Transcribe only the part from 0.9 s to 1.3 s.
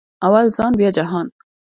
جهان